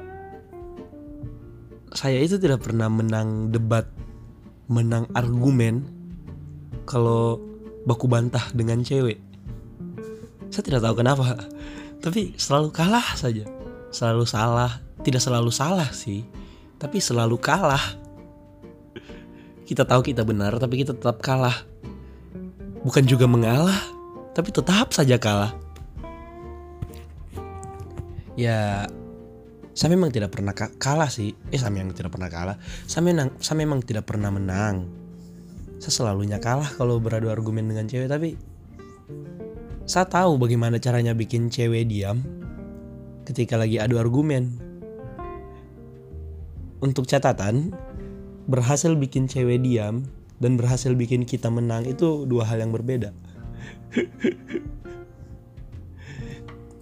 saya 1.92 2.24
itu 2.24 2.40
tidak 2.40 2.64
pernah 2.64 2.88
menang 2.88 3.52
debat 3.52 3.88
menang 4.72 5.10
argumen 5.12 5.84
kalau 6.88 7.44
baku 7.84 8.08
bantah 8.08 8.48
dengan 8.56 8.80
cewek. 8.80 9.20
Saya 10.48 10.64
tidak 10.64 10.82
tahu 10.88 11.04
kenapa 11.04 11.44
tapi 12.00 12.40
selalu 12.40 12.72
kalah 12.72 13.20
saja. 13.20 13.44
Selalu 13.92 14.24
salah 14.24 14.80
tidak 15.04 15.20
selalu 15.20 15.52
salah 15.52 15.92
sih 15.92 16.24
tapi 16.80 17.04
selalu 17.04 17.36
kalah 17.36 18.05
kita 19.66 19.84
tahu 19.84 20.06
kita 20.06 20.22
benar 20.22 20.54
tapi 20.62 20.86
kita 20.86 20.94
tetap 20.94 21.20
kalah. 21.20 21.66
Bukan 22.86 23.04
juga 23.10 23.26
mengalah 23.26 23.82
tapi 24.38 24.54
tetap 24.54 24.94
saja 24.94 25.18
kalah. 25.18 25.58
Ya 28.38 28.86
saya 29.76 29.92
memang 29.92 30.14
tidak 30.14 30.32
pernah 30.32 30.54
kalah 30.56 31.10
sih. 31.10 31.34
Eh 31.50 31.58
saya 31.58 31.74
memang 31.74 31.98
tidak 31.98 32.14
pernah 32.14 32.30
kalah. 32.30 32.56
Saya 32.86 33.04
memang 33.10 33.34
saya 33.42 33.58
memang 33.58 33.82
tidak 33.82 34.06
pernah 34.06 34.30
menang. 34.30 34.86
Saya 35.82 35.92
selalunya 35.92 36.38
kalah 36.38 36.70
kalau 36.78 37.02
beradu 37.02 37.28
argumen 37.34 37.68
dengan 37.68 37.90
cewek 37.90 38.08
tapi 38.08 38.38
saya 39.86 40.10
tahu 40.10 40.42
bagaimana 40.42 40.82
caranya 40.82 41.14
bikin 41.14 41.54
cewek 41.54 41.86
diam 41.86 42.22
ketika 43.26 43.58
lagi 43.58 43.82
adu 43.82 43.98
argumen. 43.98 44.62
Untuk 46.80 47.10
catatan, 47.10 47.74
berhasil 48.46 48.94
bikin 48.94 49.26
cewek 49.26 49.62
diam 49.62 50.06
dan 50.38 50.58
berhasil 50.58 50.94
bikin 50.94 51.26
kita 51.26 51.50
menang 51.50 51.86
itu 51.90 52.30
dua 52.30 52.46
hal 52.46 52.62
yang 52.62 52.70
berbeda. 52.74 53.14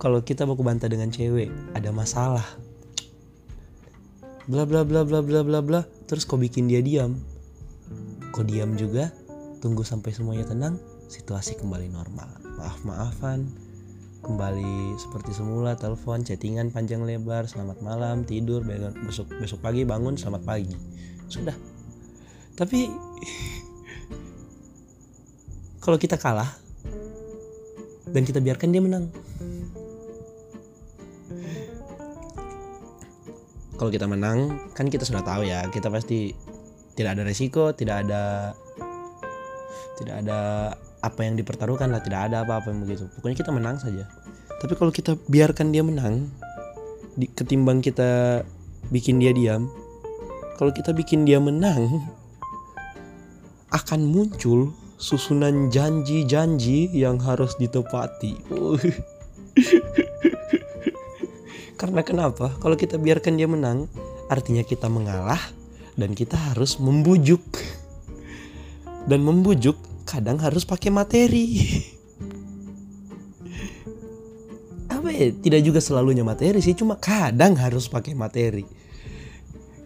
Kalau 0.01 0.19
kita 0.19 0.43
mau 0.43 0.59
bantah 0.59 0.91
dengan 0.91 1.07
cewek, 1.07 1.47
ada 1.71 1.95
masalah. 1.95 2.43
Bla 4.51 4.67
bla 4.67 4.83
bla 4.83 5.07
bla 5.07 5.23
bla 5.23 5.39
bla 5.39 5.63
bla, 5.63 5.87
terus 6.11 6.27
kau 6.27 6.35
bikin 6.35 6.67
dia 6.67 6.83
diam. 6.83 7.15
Kau 8.35 8.43
diam 8.43 8.75
juga, 8.75 9.15
tunggu 9.63 9.87
sampai 9.87 10.11
semuanya 10.11 10.43
tenang, 10.43 10.75
situasi 11.07 11.55
kembali 11.55 11.87
normal. 11.87 12.27
Maaf-maafan, 12.59 13.47
kembali 14.27 14.99
seperti 14.99 15.31
semula 15.35 15.79
telepon 15.79 16.23
chattingan 16.23 16.71
panjang 16.71 17.03
lebar 17.03 17.43
selamat 17.43 17.83
malam 17.83 18.23
tidur 18.23 18.63
besok 19.03 19.27
besok 19.35 19.59
pagi 19.59 19.83
bangun 19.83 20.15
selamat 20.15 20.47
pagi 20.47 20.71
sudah. 21.33 21.57
Tapi 22.53 22.85
kalau 25.81 25.97
kita 25.97 26.21
kalah 26.21 26.47
dan 28.13 28.21
kita 28.23 28.39
biarkan 28.39 28.69
dia 28.69 28.79
menang. 28.79 29.09
Kalau 33.73 33.89
kita 33.89 34.05
menang 34.07 34.71
kan 34.77 34.87
kita 34.87 35.03
sudah 35.03 35.25
tahu 35.25 35.43
ya 35.43 35.65
kita 35.73 35.89
pasti 35.89 36.31
tidak 36.93 37.17
ada 37.19 37.23
resiko 37.25 37.73
tidak 37.73 38.05
ada 38.05 38.53
tidak 39.99 40.23
ada 40.23 40.39
apa 41.03 41.19
yang 41.25 41.35
dipertaruhkan 41.35 41.91
lah 41.91 41.99
tidak 41.99 42.31
ada 42.31 42.47
apa-apa 42.47 42.71
yang 42.71 42.85
begitu. 42.85 43.09
Pokoknya 43.17 43.37
kita 43.43 43.51
menang 43.51 43.75
saja. 43.81 44.07
Tapi 44.63 44.73
kalau 44.79 44.95
kita 44.95 45.19
biarkan 45.27 45.75
dia 45.75 45.83
menang 45.83 46.31
di, 47.19 47.27
ketimbang 47.27 47.83
kita 47.83 48.41
bikin 48.87 49.19
dia 49.19 49.35
diam 49.35 49.67
kalau 50.59 50.71
kita 50.73 50.93
bikin 50.93 51.25
dia 51.25 51.39
menang 51.41 52.07
akan 53.73 54.05
muncul 54.05 54.73
susunan 54.97 55.69
janji-janji 55.73 56.89
yang 56.93 57.19
harus 57.19 57.57
ditepati 57.57 58.37
karena 61.81 62.01
kenapa 62.05 62.53
kalau 62.61 62.77
kita 62.77 63.01
biarkan 63.01 63.35
dia 63.35 63.49
menang 63.49 63.89
artinya 64.31 64.63
kita 64.63 64.87
mengalah 64.87 65.41
dan 65.93 66.17
kita 66.17 66.33
harus 66.37 66.81
membujuk 66.81 67.41
dan 69.05 69.21
membujuk 69.21 69.77
kadang 70.07 70.39
harus 70.39 70.63
pakai 70.63 70.89
materi. 70.93 71.47
Apa 74.93 75.09
ya? 75.11 75.33
Tidak 75.33 75.61
juga 75.65 75.81
selalunya 75.83 76.23
materi 76.23 76.61
sih, 76.63 76.75
cuma 76.77 76.95
kadang 76.99 77.55
harus 77.59 77.89
pakai 77.89 78.15
materi. 78.15 78.65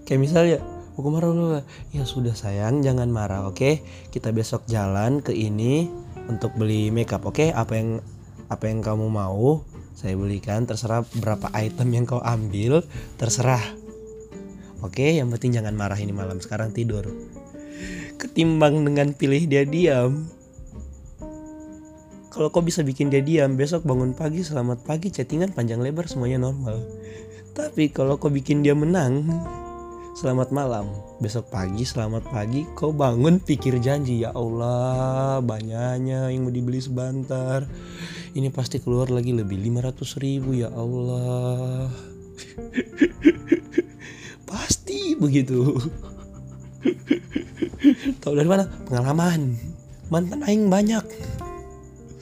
Kayak 0.07 0.21
misalnya, 0.23 0.57
aku 0.95 1.07
marah 1.11 1.29
dulu. 1.29 1.59
Ya 1.91 2.07
sudah 2.07 2.31
sayang, 2.31 2.79
jangan 2.79 3.11
marah, 3.11 3.43
oke? 3.43 3.59
Okay? 3.59 3.73
Kita 4.07 4.31
besok 4.31 4.63
jalan 4.71 5.19
ke 5.19 5.35
ini 5.35 5.91
untuk 6.31 6.55
beli 6.55 6.87
makeup, 6.89 7.27
oke? 7.27 7.35
Okay? 7.35 7.49
Apa 7.51 7.75
yang 7.75 7.99
apa 8.47 8.71
yang 8.71 8.79
kamu 8.79 9.11
mau, 9.11 9.67
saya 9.91 10.15
belikan. 10.15 10.63
Terserah 10.63 11.03
berapa 11.19 11.51
item 11.51 11.91
yang 11.91 12.07
kau 12.07 12.23
ambil, 12.23 12.87
terserah. 13.19 13.61
Oke, 14.79 15.03
okay? 15.03 15.19
yang 15.19 15.27
penting 15.27 15.51
jangan 15.51 15.75
marah 15.75 15.99
ini 15.99 16.15
malam. 16.15 16.39
Sekarang 16.39 16.71
tidur 16.71 17.11
ketimbang 18.17 18.81
dengan 18.81 19.13
pilih 19.13 19.45
dia 19.45 19.61
diam 19.61 20.25
kalau 22.33 22.49
kau 22.49 22.65
bisa 22.65 22.81
bikin 22.81 23.13
dia 23.13 23.21
diam 23.21 23.53
besok 23.53 23.85
bangun 23.85 24.17
pagi 24.17 24.41
selamat 24.41 24.81
pagi 24.81 25.13
chattingan 25.13 25.53
panjang 25.53 25.77
lebar 25.77 26.09
semuanya 26.09 26.49
normal 26.49 26.81
tapi 27.53 27.93
kalau 27.93 28.17
kau 28.17 28.33
bikin 28.33 28.65
dia 28.65 28.73
menang 28.73 29.29
selamat 30.17 30.49
malam 30.49 30.89
besok 31.21 31.53
pagi 31.53 31.85
selamat 31.85 32.25
pagi 32.33 32.65
kau 32.73 32.89
bangun 32.89 33.37
pikir 33.37 33.77
janji 33.77 34.25
ya 34.25 34.33
Allah 34.33 35.37
banyaknya 35.45 36.33
yang 36.33 36.41
mau 36.41 36.49
dibeli 36.49 36.81
sebentar 36.81 37.69
ini 38.33 38.49
pasti 38.49 38.81
keluar 38.81 39.13
lagi 39.13 39.29
lebih 39.29 39.61
500 39.61 40.17
ribu 40.17 40.57
ya 40.57 40.73
Allah 40.73 41.93
pasti 44.49 45.13
begitu 45.13 45.77
Tahu 48.23 48.33
dari 48.37 48.49
mana? 48.49 48.65
Pengalaman. 48.87 49.55
Mantan 50.07 50.43
aing 50.43 50.67
banyak. 50.67 51.03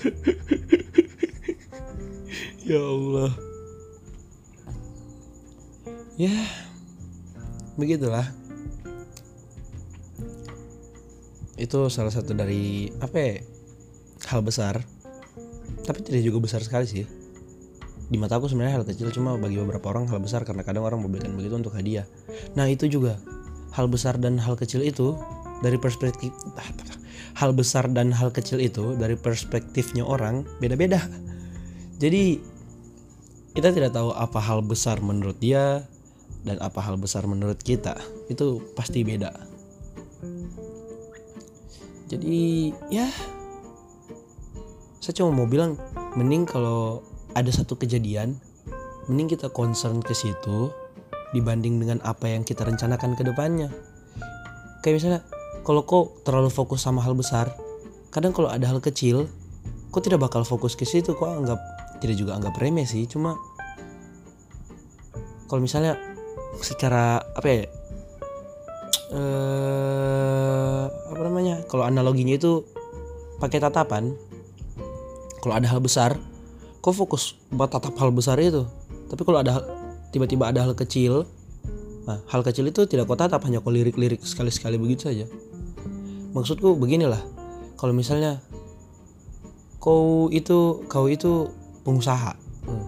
ya 2.69 2.81
Allah. 2.81 3.31
Ya. 6.17 6.64
Begitulah. 7.75 8.27
Itu 11.55 11.87
salah 11.87 12.11
satu 12.11 12.35
dari 12.35 12.91
apa 12.99 13.15
ya? 13.15 13.33
Hal 14.31 14.43
besar. 14.43 14.83
Tapi 15.85 15.99
tidak 16.01 16.25
juga 16.25 16.43
besar 16.43 16.65
sekali 16.65 16.87
sih 16.89 17.05
di 18.05 18.17
mata 18.21 18.37
aku 18.37 18.45
sebenarnya 18.45 18.81
hal 18.81 18.85
kecil 18.85 19.09
cuma 19.09 19.33
bagi 19.33 19.57
beberapa 19.57 19.89
orang 19.89 20.05
hal 20.05 20.21
besar 20.21 20.45
karena 20.45 20.61
kadang 20.61 20.85
orang 20.85 21.01
memberikan 21.01 21.33
begitu 21.33 21.57
untuk 21.57 21.73
hadiah. 21.73 22.05
Nah 22.53 22.69
itu 22.69 22.85
juga 22.85 23.17
hal 23.73 23.89
besar 23.89 24.21
dan 24.21 24.37
hal 24.37 24.53
kecil 24.53 24.85
itu 24.85 25.17
dari 25.65 25.81
perspektif 25.81 26.29
hal 27.41 27.51
besar 27.57 27.89
dan 27.89 28.13
hal 28.13 28.29
kecil 28.29 28.61
itu 28.61 28.93
dari 28.93 29.17
perspektifnya 29.17 30.05
orang 30.05 30.45
beda-beda. 30.61 31.01
Jadi 31.97 32.37
kita 33.57 33.73
tidak 33.73 33.95
tahu 33.97 34.13
apa 34.13 34.37
hal 34.37 34.61
besar 34.61 35.01
menurut 35.01 35.39
dia 35.41 35.89
dan 36.45 36.61
apa 36.61 36.81
hal 36.81 36.95
besar 36.97 37.25
menurut 37.25 37.57
kita. 37.59 37.97
Itu 38.29 38.61
pasti 38.77 39.01
beda. 39.01 39.33
Jadi 42.05 42.69
ya 42.93 43.09
saya 45.01 45.13
cuma 45.21 45.33
mau 45.33 45.49
bilang 45.49 45.77
mending 46.17 46.45
kalau 46.45 47.01
ada 47.37 47.49
satu 47.49 47.77
kejadian 47.77 48.37
mending 49.05 49.37
kita 49.37 49.53
concern 49.53 50.01
ke 50.01 50.17
situ 50.17 50.73
dibanding 51.33 51.77
dengan 51.77 51.99
apa 52.01 52.31
yang 52.31 52.41
kita 52.47 52.65
rencanakan 52.65 53.13
ke 53.13 53.23
depannya. 53.27 53.69
Kayak 54.81 54.95
misalnya, 55.01 55.21
kalau 55.67 55.83
kau 55.83 56.15
terlalu 56.23 56.47
fokus 56.47 56.85
sama 56.85 57.03
hal 57.03 57.17
besar, 57.17 57.51
kadang 58.13 58.31
kalau 58.31 58.47
ada 58.47 58.69
hal 58.69 58.79
kecil, 58.79 59.27
kau 59.91 59.99
tidak 59.99 60.23
bakal 60.23 60.47
fokus 60.47 60.79
ke 60.79 60.87
situ, 60.87 61.11
kau 61.17 61.27
anggap 61.27 61.59
tidak 61.99 62.15
juga 62.15 62.39
anggap 62.39 62.55
remeh 62.55 62.87
sih, 62.87 63.03
cuma 63.09 63.35
kalau 65.51 65.61
misalnya 65.61 65.99
secara 66.61 67.23
apa 67.35 67.47
ya? 67.47 67.63
Eh, 69.15 70.83
apa 70.87 71.21
namanya? 71.23 71.63
Kalau 71.67 71.83
analoginya 71.87 72.35
itu 72.35 72.63
pakai 73.39 73.59
tatapan. 73.59 74.13
Kalau 75.41 75.53
ada 75.53 75.69
hal 75.69 75.77
besar, 75.81 76.17
kau 76.81 76.95
fokus 76.95 77.37
buat 77.53 77.69
tatap 77.69 77.93
hal 78.01 78.09
besar 78.09 78.41
itu. 78.41 78.65
Tapi 79.11 79.21
kalau 79.21 79.39
ada 79.39 79.61
tiba-tiba 80.15 80.47
ada 80.47 80.63
hal 80.63 80.71
kecil 80.71 81.27
nah 82.05 82.21
hal 82.31 82.45
kecil 82.45 82.69
itu 82.69 82.85
tidak 82.85 83.09
kau 83.09 83.19
tatap 83.19 83.43
hanya 83.43 83.59
kau 83.59 83.73
lirik-lirik 83.73 84.23
sekali-sekali 84.23 84.79
begitu 84.79 85.11
saja 85.11 85.25
maksudku 86.31 86.77
beginilah 86.79 87.19
kalau 87.75 87.91
misalnya 87.91 88.39
kau 89.81 90.29
itu 90.29 90.85
kau 90.85 91.09
itu 91.09 91.49
pengusaha 91.81 92.37
hmm. 92.69 92.87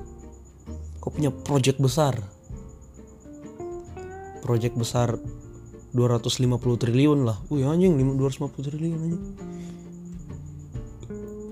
kau 1.02 1.10
punya 1.10 1.34
project 1.34 1.82
besar 1.82 2.16
project 4.48 4.80
besar 4.80 5.20
250 5.92 6.56
triliun 6.80 7.28
lah. 7.28 7.38
Wih 7.52 7.68
anjing 7.68 8.00
250 8.00 8.68
triliun 8.72 8.98
anjing. 8.98 9.24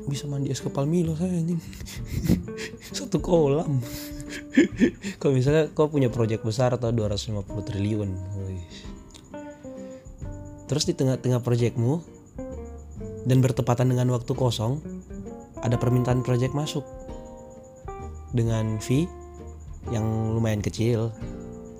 Bisa 0.08 0.32
mandi 0.32 0.50
es 0.50 0.64
kepal 0.64 0.88
Milo 0.88 1.20
saya 1.20 1.36
anjing. 1.36 1.60
Satu 2.98 3.20
kolam. 3.20 3.84
Kalau 5.20 5.34
misalnya 5.36 5.68
kau 5.76 5.92
punya 5.92 6.08
proyek 6.08 6.48
besar 6.48 6.72
atau 6.72 6.96
250 6.96 7.44
triliun 7.68 8.10
terus 10.66 10.90
di 10.90 10.94
tengah-tengah 10.98 11.46
proyekmu 11.46 12.02
dan 13.26 13.38
bertepatan 13.42 13.94
dengan 13.94 14.10
waktu 14.14 14.34
kosong 14.34 14.82
ada 15.62 15.78
permintaan 15.78 16.26
proyek 16.26 16.54
masuk 16.54 16.86
dengan 18.34 18.82
fee 18.82 19.06
yang 19.94 20.34
lumayan 20.34 20.62
kecil 20.66 21.14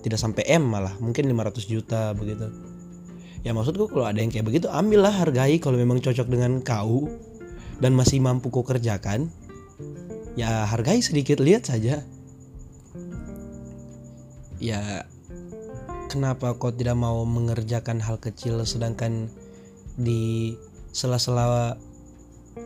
tidak 0.06 0.22
sampai 0.22 0.46
M 0.46 0.70
malah 0.70 0.94
mungkin 1.02 1.26
500 1.26 1.66
juta 1.66 2.14
begitu. 2.14 2.54
Ya 3.42 3.58
maksudku 3.58 3.90
kalau 3.90 4.06
ada 4.06 4.22
yang 4.22 4.30
kayak 4.30 4.46
begitu 4.46 4.70
ambillah 4.70 5.10
hargai 5.10 5.58
kalau 5.58 5.82
memang 5.82 5.98
cocok 5.98 6.30
dengan 6.30 6.62
kau 6.62 7.10
dan 7.82 7.98
masih 7.98 8.22
mampu 8.22 8.54
kau 8.54 8.62
kerjakan. 8.62 9.34
Ya 10.38 10.70
hargai 10.70 11.02
sedikit 11.02 11.42
lihat 11.42 11.66
saja. 11.66 12.06
Ya 14.62 15.10
kenapa 16.14 16.54
kau 16.54 16.70
tidak 16.70 17.02
mau 17.02 17.26
mengerjakan 17.26 17.98
hal 17.98 18.22
kecil 18.22 18.62
sedangkan 18.62 19.34
di 19.98 20.54
sela-sela 20.94 21.82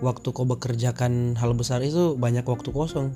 waktu 0.03 0.27
kau 0.35 0.43
bekerjakan 0.43 1.39
hal 1.39 1.55
besar 1.55 1.79
itu 1.87 2.19
banyak 2.19 2.43
waktu 2.43 2.67
kosong? 2.75 3.15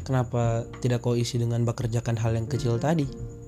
Kenapa 0.00 0.64
tidak 0.80 1.04
kau 1.04 1.12
isi 1.12 1.36
dengan 1.36 1.68
bekerjakan 1.68 2.16
hal 2.16 2.32
yang 2.32 2.48
kecil 2.48 2.80
tadi 2.80 3.39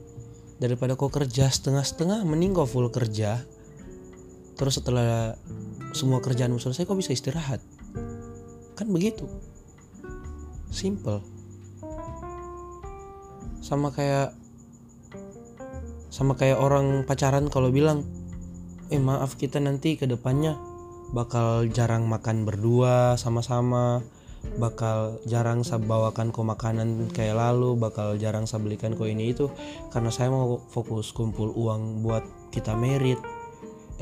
daripada 0.62 0.94
kau 0.94 1.11
kerja 1.11 1.51
setengah-setengah 1.51 2.22
mending 2.22 2.55
kau 2.55 2.70
full 2.70 2.87
kerja. 2.94 3.42
Terus 4.55 4.79
setelah 4.79 5.35
semua 5.90 6.22
kerjaanmu 6.22 6.62
selesai 6.62 6.87
kau 6.87 6.94
bisa 6.94 7.11
istirahat. 7.11 7.59
Kan 8.79 8.94
begitu. 8.94 9.27
Simple. 10.70 11.18
Sama 13.59 13.90
kayak 13.90 14.38
sama 16.14 16.38
kayak 16.38 16.62
orang 16.62 17.03
pacaran 17.03 17.51
kalau 17.51 17.75
bilang 17.75 18.07
eh 18.92 19.01
maaf 19.01 19.35
kita 19.40 19.59
nanti 19.59 19.96
ke 19.98 20.05
depannya 20.05 20.61
bakal 21.11 21.66
jarang 21.72 22.07
makan 22.07 22.44
berdua 22.44 23.16
sama-sama 23.16 24.05
bakal 24.59 25.22
jarang 25.24 25.64
saya 25.64 25.81
bawakan 25.81 26.35
kau 26.35 26.44
makanan 26.44 27.09
kayak 27.14 27.38
lalu 27.38 27.78
bakal 27.78 28.18
jarang 28.20 28.44
saya 28.44 28.61
belikan 28.61 28.92
kau 28.92 29.09
ini 29.09 29.33
itu 29.33 29.48
karena 29.94 30.12
saya 30.12 30.28
mau 30.28 30.61
fokus 30.68 31.14
kumpul 31.14 31.55
uang 31.55 32.05
buat 32.05 32.24
kita 32.52 32.76
merit. 32.76 33.18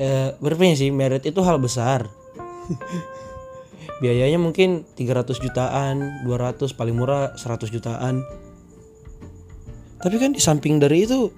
Eh 0.01 0.33
sih 0.75 0.89
merit 0.89 1.23
itu 1.25 1.39
hal 1.41 1.61
besar. 1.61 2.09
Biayanya 4.01 4.41
mungkin 4.41 4.83
300 4.97 5.37
jutaan 5.37 6.25
200 6.25 6.73
paling 6.73 6.95
murah 6.97 7.37
100 7.37 7.69
jutaan. 7.69 8.25
Tapi 10.01 10.15
kan 10.17 10.33
di 10.33 10.41
samping 10.41 10.81
dari 10.81 11.05
itu 11.05 11.29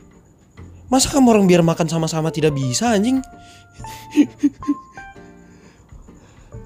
Masa 0.93 1.09
kamu 1.09 1.33
orang 1.33 1.45
biar 1.49 1.65
makan 1.65 1.89
sama-sama 1.89 2.29
tidak 2.29 2.53
bisa 2.53 2.93
anjing? 2.93 3.17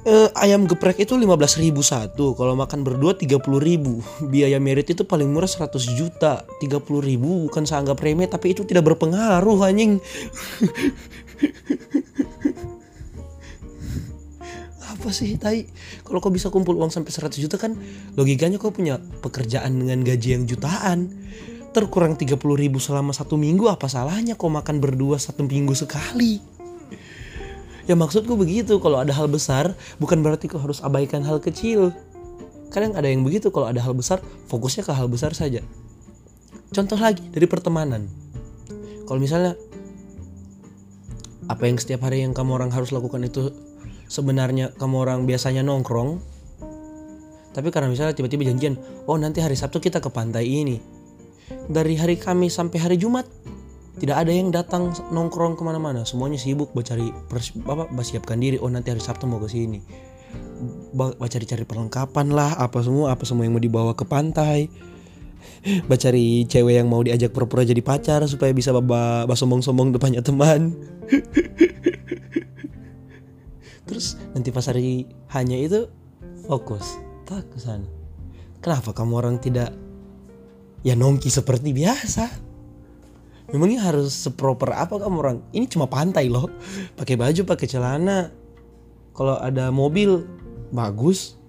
uh, 0.08 0.32
ayam 0.40 0.64
geprek 0.66 1.04
itu 1.04 1.14
15 1.14 1.60
ribu 1.62 1.84
satu 1.84 2.32
Kalau 2.34 2.56
makan 2.56 2.88
berdua 2.88 3.14
30 3.20 3.44
ribu. 3.60 4.00
Biaya 4.32 4.58
merit 4.64 4.88
itu 4.90 5.04
paling 5.04 5.28
murah 5.28 5.52
100 5.52 5.76
juta 6.00 6.48
30 6.64 6.80
ribu 7.04 7.52
bukan 7.52 7.68
saya 7.68 7.84
anggap 7.84 8.00
remeh 8.00 8.32
Tapi 8.32 8.56
itu 8.56 8.64
tidak 8.64 8.88
berpengaruh 8.88 9.68
anjing. 9.68 10.00
Apa 14.98 15.14
sih 15.14 15.38
tai? 15.38 15.68
Kalau 16.02 16.18
kau 16.24 16.34
bisa 16.34 16.50
kumpul 16.50 16.74
uang 16.80 16.90
sampai 16.90 17.12
100 17.14 17.38
juta 17.38 17.62
kan 17.62 17.78
Logikanya 18.18 18.58
kau 18.58 18.74
punya 18.74 18.98
pekerjaan 19.22 19.78
dengan 19.78 20.02
gaji 20.02 20.40
yang 20.40 20.48
jutaan. 20.50 21.12
Terkurang 21.76 22.18
30 22.18 22.42
ribu 22.58 22.82
selama 22.82 23.14
satu 23.14 23.38
minggu 23.38 23.70
apa 23.70 23.86
salahnya 23.86 24.34
kau 24.34 24.50
makan 24.50 24.82
berdua 24.82 25.22
satu 25.22 25.46
minggu 25.46 25.78
sekali 25.78 26.57
ya 27.88 27.96
maksudku 27.96 28.36
begitu. 28.36 28.78
Kalau 28.78 29.02
ada 29.02 29.16
hal 29.16 29.32
besar 29.32 29.74
bukan 29.98 30.22
berarti 30.22 30.52
kau 30.52 30.60
harus 30.60 30.84
abaikan 30.84 31.24
hal 31.24 31.40
kecil. 31.40 31.96
Kadang 32.70 32.94
ada 32.94 33.08
yang 33.08 33.24
begitu. 33.24 33.50
Kalau 33.50 33.72
ada 33.72 33.80
hal 33.80 33.96
besar 33.96 34.20
fokusnya 34.52 34.84
ke 34.86 34.94
hal 34.94 35.08
besar 35.08 35.32
saja. 35.34 35.64
Contoh 36.76 37.00
lagi 37.00 37.24
dari 37.32 37.48
pertemanan. 37.48 38.06
Kalau 39.08 39.24
misalnya 39.24 39.56
apa 41.48 41.64
yang 41.64 41.80
setiap 41.80 42.04
hari 42.04 42.28
yang 42.28 42.36
kamu 42.36 42.60
orang 42.60 42.76
harus 42.76 42.92
lakukan 42.92 43.24
itu 43.24 43.56
sebenarnya 44.12 44.76
kamu 44.76 44.96
orang 45.08 45.20
biasanya 45.24 45.64
nongkrong? 45.64 46.20
Tapi 47.56 47.72
karena 47.72 47.90
misalnya 47.90 48.14
tiba-tiba 48.14 48.46
janjian 48.46 48.76
oh 49.08 49.16
nanti 49.16 49.40
hari 49.40 49.56
Sabtu 49.56 49.80
kita 49.80 50.04
ke 50.04 50.12
pantai 50.12 50.44
ini. 50.44 50.78
Dari 51.48 51.96
hari 51.96 52.20
Kamis 52.20 52.60
sampai 52.60 52.78
hari 52.84 53.00
Jumat 53.00 53.24
tidak 53.98 54.18
ada 54.22 54.30
yang 54.30 54.54
datang 54.54 54.94
nongkrong 55.10 55.58
ke 55.58 55.66
mana-mana. 55.66 56.06
Semuanya 56.06 56.38
sibuk 56.38 56.70
mencari 56.78 57.10
apa 57.10 58.02
siapkan 58.06 58.38
diri. 58.38 58.62
Oh 58.62 58.70
nanti 58.70 58.94
hari 58.94 59.02
Sabtu 59.02 59.26
mau 59.26 59.42
ke 59.42 59.50
sini. 59.50 59.82
Cari-cari 61.18 61.66
perlengkapan 61.66 62.30
lah 62.30 62.62
apa 62.62 62.78
semua 62.86 63.18
apa 63.18 63.26
semua 63.26 63.50
yang 63.50 63.58
mau 63.58 63.64
dibawa 63.64 63.98
ke 63.98 64.06
pantai. 64.06 64.70
Cari 66.06 66.46
cewek 66.46 66.78
yang 66.78 66.94
mau 66.94 67.02
diajak 67.02 67.34
pura-pura 67.34 67.66
jadi 67.66 67.82
pacar 67.82 68.22
supaya 68.30 68.54
bisa 68.54 68.70
bawa 68.70 69.34
sombong-sombong 69.34 69.90
depannya 69.90 70.22
teman. 70.22 70.78
Terus 73.90 74.14
nanti 74.38 74.54
pas 74.54 74.70
hari 74.70 75.10
hanya 75.34 75.58
itu 75.58 75.90
fokus. 76.46 77.02
Tak 77.26 77.50
ke 77.50 77.58
sana. 77.58 77.90
Kenapa 78.62 78.94
kamu 78.94 79.14
orang 79.18 79.42
tidak 79.42 79.74
ya 80.86 80.94
nongki 80.94 81.34
seperti 81.34 81.74
biasa 81.74 82.47
memangnya 83.52 83.88
harus 83.88 84.12
seproper 84.12 84.76
apa 84.76 85.00
kamu 85.00 85.16
orang? 85.20 85.38
Ini 85.56 85.66
cuma 85.72 85.88
pantai 85.88 86.28
loh. 86.28 86.52
Pakai 87.00 87.16
baju 87.16 87.42
pakai 87.48 87.68
celana. 87.68 88.32
Kalau 89.16 89.40
ada 89.40 89.72
mobil 89.72 90.24
bagus. 90.72 91.40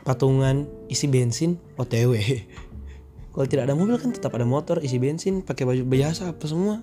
Patungan 0.00 0.64
isi 0.88 1.06
bensin 1.06 1.60
otw 1.76 2.16
kalau 3.30 3.46
tidak 3.46 3.70
ada 3.70 3.78
mobil 3.78 3.94
kan 4.00 4.10
tetap 4.10 4.34
ada 4.34 4.42
motor 4.42 4.82
isi 4.82 4.98
bensin 4.98 5.44
pakai 5.44 5.68
baju 5.68 5.82
biasa 5.86 6.34
apa 6.34 6.44
semua. 6.48 6.82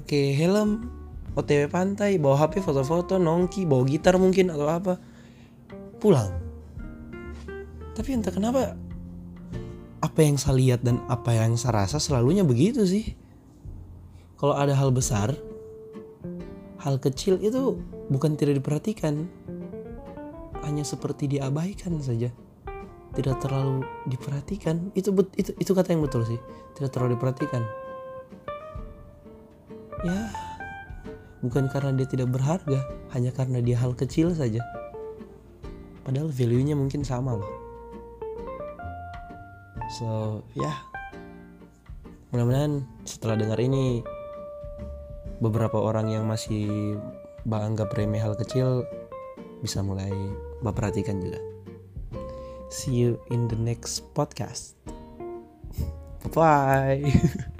Pakai 0.00 0.36
helm 0.36 0.86
otw 1.34 1.66
pantai 1.66 2.20
bawa 2.20 2.46
hp 2.46 2.62
foto-foto 2.62 3.18
nongki 3.18 3.66
bawa 3.66 3.82
gitar 3.88 4.20
mungkin 4.20 4.52
atau 4.54 4.68
apa. 4.70 5.00
Pulang. 5.98 6.30
Tapi 7.96 8.08
entah 8.14 8.30
kenapa 8.30 8.78
apa 10.00 10.24
yang 10.24 10.40
saya 10.40 10.56
lihat 10.56 10.80
dan 10.80 11.04
apa 11.12 11.36
yang 11.36 11.60
saya 11.60 11.84
rasa 11.84 12.00
selalunya 12.00 12.40
begitu 12.40 12.84
sih. 12.88 13.12
Kalau 14.40 14.56
ada 14.56 14.72
hal 14.72 14.88
besar, 14.88 15.36
hal 16.80 16.96
kecil 16.96 17.36
itu 17.44 17.76
bukan 18.08 18.40
tidak 18.40 18.64
diperhatikan, 18.64 19.28
hanya 20.64 20.80
seperti 20.80 21.28
diabaikan 21.36 22.00
saja. 22.00 22.32
Tidak 23.12 23.36
terlalu 23.44 23.84
diperhatikan. 24.08 24.88
Itu 24.96 25.12
itu 25.36 25.52
itu 25.60 25.70
kata 25.76 25.92
yang 25.92 26.00
betul 26.00 26.24
sih. 26.24 26.40
Tidak 26.80 26.88
terlalu 26.88 27.20
diperhatikan. 27.20 27.60
Ya, 30.00 30.32
bukan 31.44 31.68
karena 31.68 31.92
dia 31.92 32.08
tidak 32.08 32.32
berharga, 32.32 32.80
hanya 33.12 33.36
karena 33.36 33.60
dia 33.60 33.76
hal 33.76 33.92
kecil 33.92 34.32
saja. 34.32 34.64
Padahal 36.00 36.32
value-nya 36.32 36.72
mungkin 36.72 37.04
sama 37.04 37.36
loh 37.36 37.59
so 39.90 40.40
ya. 40.54 40.70
Yeah. 40.70 40.78
mudah-mudahan 42.30 42.86
setelah 43.02 43.34
dengar 43.34 43.58
ini 43.58 44.06
beberapa 45.42 45.82
orang 45.82 46.14
yang 46.14 46.30
masih 46.30 46.94
anggap 47.50 47.90
remeh 47.98 48.22
hal 48.22 48.38
kecil 48.38 48.86
bisa 49.58 49.82
mulai 49.82 50.12
memperhatikan 50.62 51.18
juga. 51.18 51.42
See 52.70 52.94
you 52.94 53.18
in 53.34 53.50
the 53.50 53.58
next 53.58 54.06
podcast. 54.14 54.78
Bye 56.36 57.10